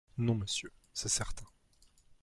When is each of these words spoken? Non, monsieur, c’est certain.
Non, 0.17 0.33
monsieur, 0.33 0.73
c’est 0.93 1.09
certain. 1.09 1.45